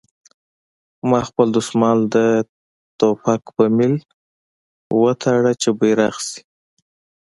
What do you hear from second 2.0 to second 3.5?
د ټوپک